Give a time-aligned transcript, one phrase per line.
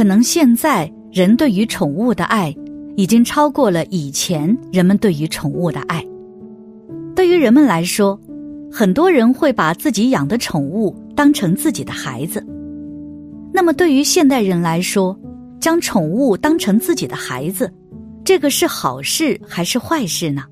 [0.00, 2.56] 可能现在人对于宠物的爱，
[2.96, 6.02] 已经超过了以前人们对于宠物的爱。
[7.14, 8.18] 对于人们来说，
[8.72, 12.42] 很多人会把自己养的宠物当成自己的孩子。
[13.52, 15.14] 那么，对于现代人来说，
[15.60, 17.70] 将宠物当成自己的孩子，
[18.24, 20.44] 这个是好事还是坏事呢？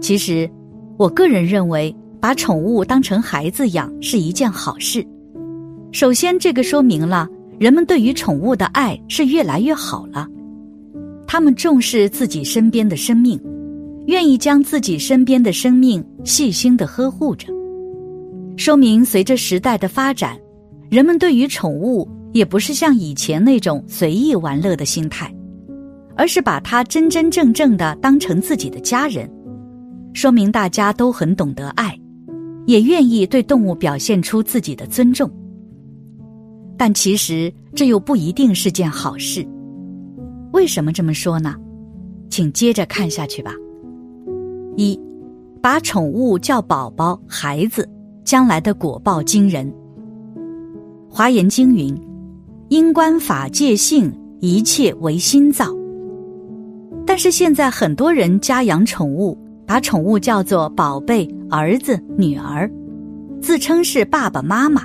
[0.00, 0.50] 其实，
[0.96, 5.06] 我个人认为，把宠物当成孩子养是一件好事。
[5.92, 7.28] 首先，这个说明了
[7.62, 10.26] 人们对于宠物的爱是越来越好了，
[11.28, 13.40] 他们重视自己身边的生命。
[14.08, 17.46] 愿意将自己身边的生命细心的呵护着，
[18.56, 20.36] 说明随着时代的发展，
[20.90, 25.32] 人们对于宠物也不是像以前那种随意玩乐的心态，
[26.16, 29.30] 而是把它真真正正的当成自己的家人，
[30.14, 31.96] 说明大家都很懂得爱，
[32.66, 35.30] 也愿意对动物表现出自己的尊重。
[36.76, 39.46] 但其实这又不一定是件好事，
[40.52, 41.54] 为什么这么说呢？
[42.28, 43.52] 请接着看下去吧。
[44.76, 44.98] 一，
[45.60, 47.88] 把宠物叫宝宝、孩子，
[48.24, 49.72] 将来的果报惊人。
[51.08, 51.94] 华严经云
[52.70, 55.66] ：“因观法界性，一切唯心造。”
[57.06, 59.36] 但是现在很多人家养宠物，
[59.66, 62.70] 把宠物叫做宝贝、儿子、女儿，
[63.42, 64.82] 自称是爸爸妈妈，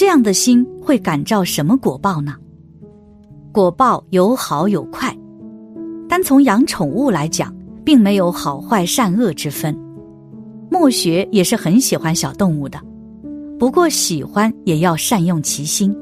[0.00, 2.34] 这样的心会感召什么果报呢？
[3.52, 5.14] 果报有好有坏，
[6.08, 7.54] 单从养宠物来讲。
[7.84, 9.76] 并没有好坏善恶之分，
[10.70, 12.80] 墨学也是很喜欢小动物的，
[13.58, 15.94] 不过喜欢也要善用其心。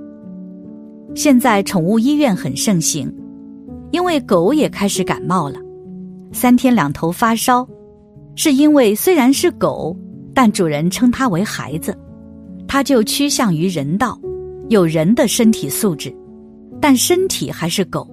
[1.17, 3.13] 现在宠物医院很盛行，
[3.91, 5.59] 因为狗也开始感冒了，
[6.33, 7.67] 三天两头发烧，
[8.37, 9.97] 是因为虽然是狗，
[10.33, 11.97] 但主人称它为孩子，
[12.69, 14.17] 它就趋向于人道，
[14.69, 16.15] 有人的身体素质，
[16.81, 18.09] 但身体还是狗，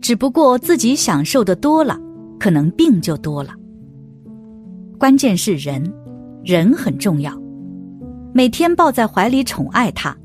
[0.00, 1.96] 只不过自己享受的多了。
[2.40, 3.50] 可能病就多了。
[4.96, 5.82] 关键是人，
[6.44, 7.36] 人很重要。
[8.32, 10.16] 每天抱在怀里宠爱它，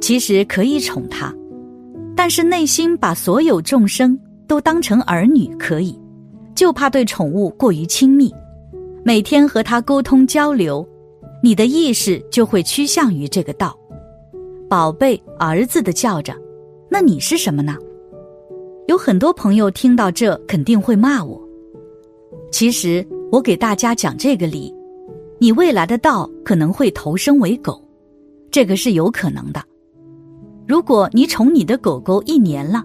[0.00, 1.34] 其实可以宠它，
[2.14, 4.16] 但是内心把所有众生
[4.46, 5.98] 都当成儿女可以，
[6.54, 8.32] 就怕对宠物过于亲密。
[9.04, 10.88] 每天和它沟通交流，
[11.46, 13.78] 你的意识就会趋向于这个道。
[14.68, 16.34] 宝贝儿子的叫着，
[16.90, 17.76] 那你是什么呢？
[18.88, 21.40] 有很多朋友听到这肯定会骂我。
[22.50, 24.74] 其实我给大家讲这个理，
[25.38, 27.80] 你未来的道可能会投生为狗，
[28.50, 29.62] 这个是有可能的。
[30.66, 32.82] 如果你宠你的狗狗一年了，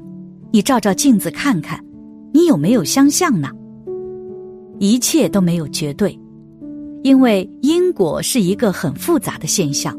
[0.51, 1.83] 你照照镜子看看，
[2.31, 3.49] 你有没有相像呢？
[4.77, 6.15] 一切都没有绝对，
[7.03, 9.97] 因为因果是一个很复杂的现象。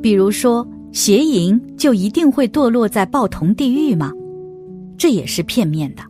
[0.00, 4.12] 比如说邪淫，就一定会堕落在报童地狱吗？
[4.96, 6.02] 这也是片面的，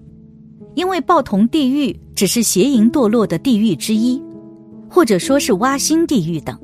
[0.74, 4.22] 因为报童地狱只是邪淫堕落的地狱之一，
[4.88, 6.58] 或者说是挖心地狱等，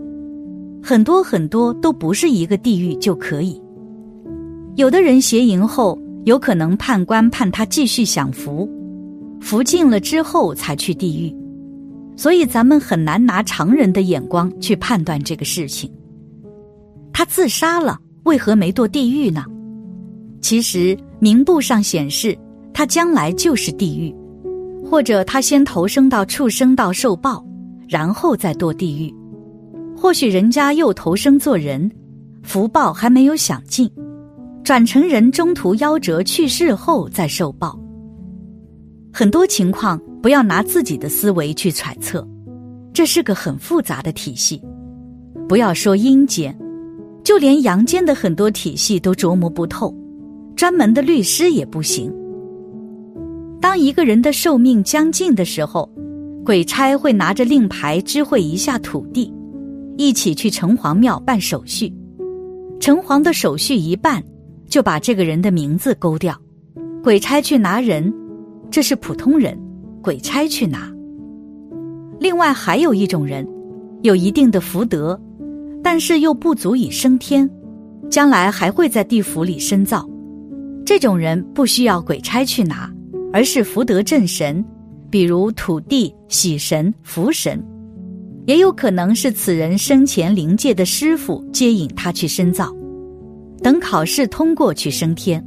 [0.82, 3.60] 很多很多都不是一个地狱就可以。
[4.76, 8.68] 有的人邪淫后，有可能判官判他继续享福，
[9.40, 11.34] 福尽了之后才去地狱，
[12.16, 15.90] 所以咱们很难拿常人的眼光去判断这个事情。
[17.12, 19.44] 他自杀了，为何没堕地狱呢？
[20.40, 20.96] 其实。
[21.20, 22.36] 名簿上显示，
[22.74, 24.14] 他将来就是地狱，
[24.84, 27.42] 或者他先投生到畜生道受报，
[27.88, 29.14] 然后再堕地狱；
[29.96, 31.90] 或许人家又投生做人，
[32.42, 33.90] 福报还没有享尽，
[34.62, 37.78] 转成人中途夭折去世后再受报。
[39.10, 42.26] 很多情况不要拿自己的思维去揣测，
[42.94, 44.58] 这是个很复杂的体系。
[45.46, 46.58] 不要说阴间，
[47.22, 49.94] 就连阳间的很多体系都琢磨不透。
[50.56, 52.10] 专门的律师也不行。
[53.60, 55.86] 当一个人的寿命将近的时候，
[56.42, 59.30] 鬼差会拿着令牌知会一下土地，
[59.98, 61.92] 一起去城隍庙办手续。
[62.80, 64.24] 城隍的手续一办，
[64.70, 66.34] 就把这个人的名字勾掉。
[67.02, 68.10] 鬼差去拿人，
[68.70, 69.54] 这是普通人，
[70.04, 70.92] 鬼差去拿。
[72.20, 73.48] 另外还有一种人，
[74.02, 75.18] 有一定的福德，
[75.82, 77.48] 但是又不足以升天，
[78.10, 80.06] 将来还会在地府里深造。
[80.84, 82.92] 这种人不需要鬼差去拿，
[83.32, 84.62] 而是福德正神，
[85.08, 87.58] 比如土地、喜神、福神，
[88.46, 92.70] 也有可能是此人生前灵界的师傅接引他去深造，
[93.62, 95.42] 等考试通过去升天，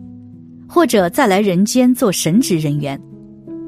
[0.67, 2.99] 或者再来人间做神职人员，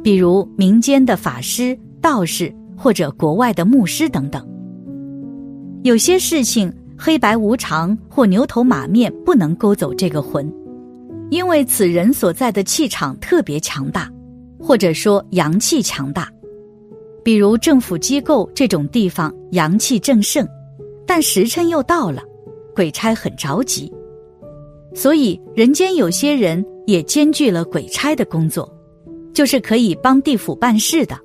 [0.03, 4.47] 比如民间的法师、道士或者国外的牧师等等。
[5.83, 10.51] 有些事情黑白无常或牛头马面不能勾走这个魂，
[11.29, 14.11] 因为此人所在的气场特别强大，
[14.59, 16.29] 或者说阳气强大。
[17.23, 20.47] 比如政府机构这种地方阳气正盛，
[21.05, 22.21] 但时辰又到了，
[22.73, 23.91] 鬼差很着急。
[24.95, 28.69] 所以人间有些人也兼具了鬼差的工作，
[29.39, 31.17] 就是可以帮地府办事的，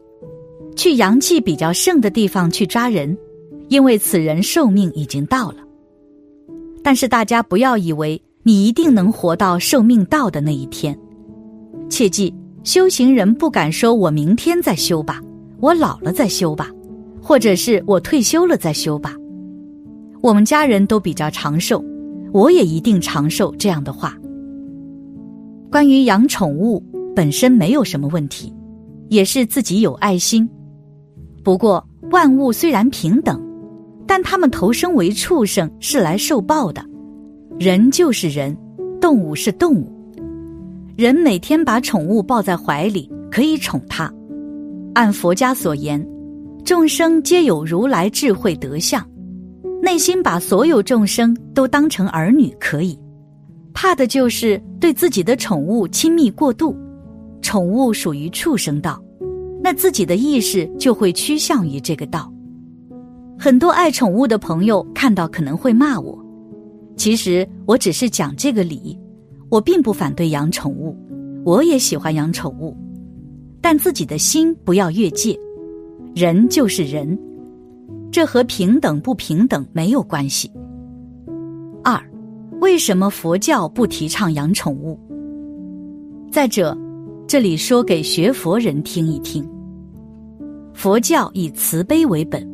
[0.77, 3.19] 去阳气比较盛的地方去抓人，
[3.71, 5.57] 因为此人寿命已经到了。
[6.81, 10.97] 但是大家不要以为你一定能活到寿命到的那一天，
[11.89, 12.33] 切记，
[12.63, 15.21] 修行人不敢说我明天再修吧，
[15.59, 16.71] 我老了再修吧，
[17.21, 19.17] 或者是我退休了再修吧。
[20.21, 21.85] 我们家人都比较长寿，
[22.33, 23.53] 我也一定长寿。
[23.59, 24.17] 这样的话，
[25.69, 26.81] 关于养宠物
[27.15, 28.53] 本身没有什么问题，
[29.09, 30.49] 也是自己有爱心。
[31.43, 33.43] 不过万物虽然平等。
[34.07, 36.85] 但他们投生为畜生是来受报的，
[37.59, 38.55] 人就是人，
[39.01, 39.91] 动物是动物。
[40.95, 44.13] 人每天把宠物抱在怀里，可以宠它。
[44.93, 46.07] 按佛家所言，
[46.67, 49.03] 众生皆有如来智慧德相，
[49.83, 52.99] 内心把所有众生都当成儿女可以。
[53.73, 56.77] 怕的就是对自己的宠物亲密过度，
[57.45, 58.99] 宠物属于畜生道，
[59.63, 62.33] 那自己的意识就会趋向于这个道。
[63.39, 66.19] 很多爱宠物的朋友看到可能会骂我，
[66.97, 68.99] 其实我只是讲这个理，
[69.51, 70.97] 我并不反对养宠物，
[71.45, 72.75] 我也喜欢养宠物，
[73.61, 75.39] 但自己的心不要越界，
[76.15, 77.17] 人就是人，
[78.11, 80.51] 这和平等不平等没有关系。
[81.85, 82.03] 二，
[82.63, 84.99] 为什么佛教不提倡养宠物？
[86.33, 86.77] 再者，
[87.27, 89.45] 这里说给学佛人听一听，
[90.75, 92.47] 佛教以慈悲为本。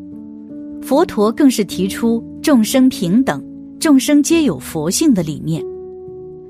[0.80, 3.44] 佛陀更是提出众生平等、
[3.78, 5.62] 众生皆有佛性的理念，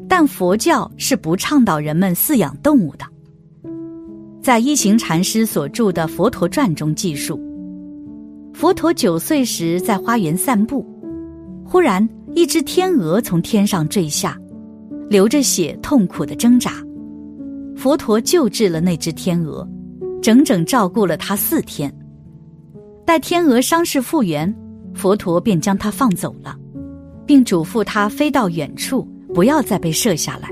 [0.06, 3.04] 但佛教是不倡导人们饲养动物的。
[4.42, 7.40] 在一行禅师所著的《佛陀传》中记述，
[8.52, 10.86] 佛陀九岁时在花园散步，
[11.64, 14.38] 忽然一只天鹅从天上坠下，
[15.08, 16.72] 流着血，痛苦的挣扎。
[17.80, 19.66] 佛陀救治了那只天鹅，
[20.20, 21.90] 整整照顾了它四天。
[23.06, 24.54] 待天鹅伤势复原，
[24.92, 26.54] 佛陀便将它放走了，
[27.24, 30.50] 并嘱咐它飞到远处，不要再被射下来。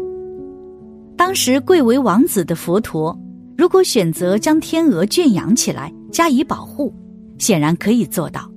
[1.18, 3.14] 当时贵为王子的佛陀，
[3.58, 6.90] 如果选择将天鹅圈养起来加以保护，
[7.36, 8.50] 显然可以做到。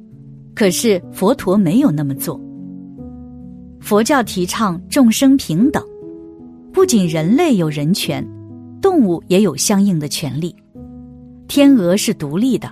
[0.56, 2.40] 可是佛陀没有那么做。
[3.82, 5.84] 佛教提倡众生平等，
[6.72, 8.26] 不仅人类有人权，
[8.82, 10.56] 动物也有相应的权利。
[11.48, 12.72] 天鹅是独立的。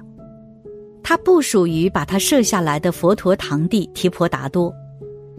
[1.03, 4.73] 它不属于把它射下来的佛陀堂弟提婆达多，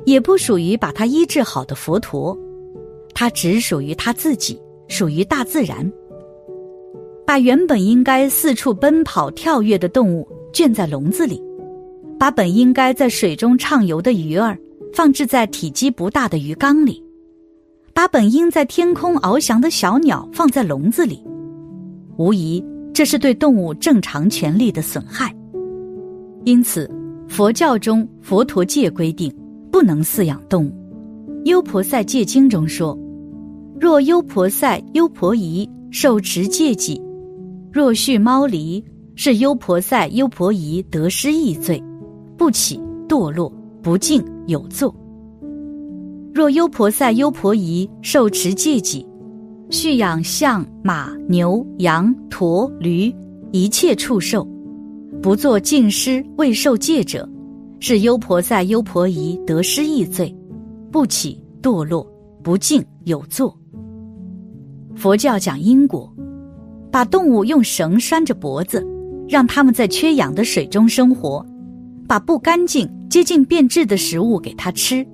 [0.04, 2.36] 也不属于把它医治好的佛陀，
[3.14, 5.90] 它只属于他自己，属于大自然。
[7.26, 11.40] 把原本应该四处奔跑跳跃的动物圈在笼子里，
[12.18, 14.58] 把本应该在水中畅游的鱼儿
[14.92, 17.00] 放置在体积不大的鱼缸里，
[18.00, 21.22] 把本应在天空翱翔的小鸟放在笼子里，
[22.16, 22.64] 无疑
[22.94, 25.30] 这是对动物正常权利的损害。
[26.46, 26.90] 因此，
[27.28, 29.30] 佛教中佛陀戒规定
[29.70, 30.72] 不能饲养动物。
[31.44, 32.98] 优婆塞戒经中说
[33.78, 36.98] ：“若优婆塞、优婆夷受持戒己，
[37.70, 38.82] 若畜猫狸，
[39.14, 41.78] 是优婆塞、优婆夷得失易罪，
[42.38, 43.52] 不起堕落，
[43.82, 44.90] 不敬有作。
[46.32, 49.06] 若优婆塞、优婆夷受持戒己，
[49.68, 53.12] 畜养象、马、牛、羊、驼、驴，
[53.52, 54.46] 一切畜兽。”
[55.20, 57.28] 不做净施未受戒者，
[57.78, 60.34] 是优婆塞、优婆夷得失易罪，
[60.90, 62.06] 不起堕落，
[62.42, 63.54] 不敬有作。
[64.94, 66.10] 佛教讲因果，
[66.90, 68.82] 把动物用绳拴着脖子，
[69.28, 71.44] 让它们在缺氧的水中生活，
[72.08, 75.06] 把不干净、接近变质的食物给它吃，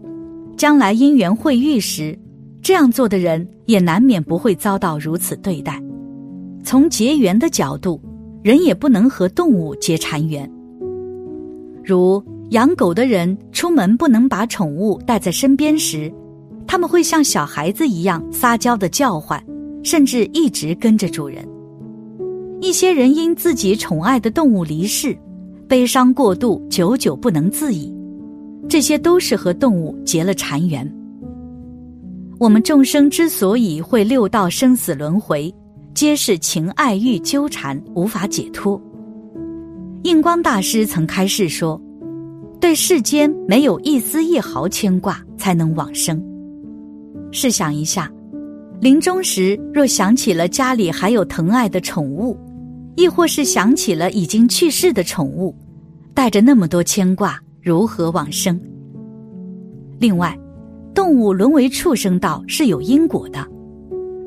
[0.57, 2.19] 将来因缘会遇时，
[2.63, 5.83] 这样做的人也难免不会遭到如此对待。
[6.63, 8.01] 从结缘的角度。
[8.47, 10.49] 人也不能和动物结缠缘。
[11.85, 16.15] 如养狗的人出门不能把宠物带在身边时，
[16.65, 19.45] 他们会像小孩子一样撒娇的叫唤，
[19.83, 21.45] 甚至一直跟着主人。
[22.61, 25.19] 一些人因自己宠爱的动物离世，
[25.67, 27.93] 悲伤过度，久久不能自已，
[28.69, 30.91] 这些都是和动物结了缠缘。
[32.39, 35.53] 我们众生之所以会六道生死轮回。
[35.95, 38.79] 皆是情爱欲纠缠，无法解脱。
[40.03, 41.81] 印光大师曾开示说
[42.61, 46.23] ：“对世间没有一丝一毫牵挂，才能往生。
[47.33, 48.13] 试想一下，
[48.79, 52.39] 临终时若想起了家里还有疼爱的宠物，
[52.95, 55.57] 亦或是想起了已经去世的宠物，
[56.13, 58.57] 带着那么多牵挂，如何往生？
[59.99, 60.39] 另外，
[60.95, 63.45] 动物沦为畜生道是有因果的，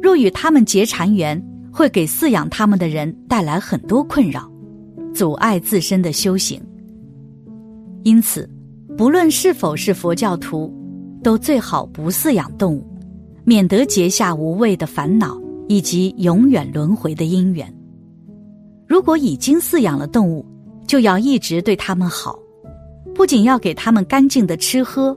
[0.03, 1.41] 若与他们结缠缘，
[1.71, 4.51] 会给饲养他们的人带来很多困扰，
[5.13, 6.61] 阻碍自身的修行。
[8.03, 8.45] 因此，
[8.97, 10.69] 不论是否是佛教徒，
[11.23, 12.85] 都最好不饲养动物，
[13.45, 17.73] 免得结下无谓的烦恼以及永远轮回的因缘。
[18.85, 20.45] 如果已经饲养了动物，
[20.85, 22.37] 就要一直对它们好，
[23.19, 25.13] 不仅要给他们干净的吃喝。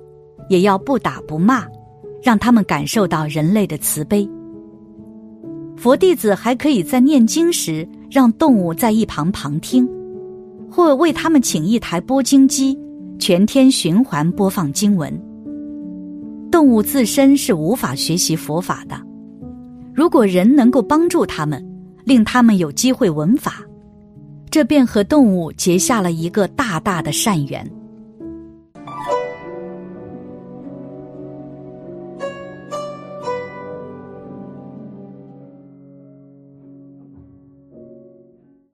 [0.48, 1.64] 也要不打不骂，
[2.20, 4.28] 让他们感受到人类的慈悲。
[5.76, 9.88] 佛弟子还可以在念经时，让动物在一旁旁听，
[10.68, 12.76] 或为他们请一台播经机，
[13.20, 15.16] 全天循环播放经文。
[16.50, 19.00] 动物自身是无法学习佛法的，
[19.94, 21.64] 如果人能够帮助他们，
[22.04, 23.62] 令他们有机会闻法，
[24.50, 27.64] 这便和动物结下了一个大大的善缘。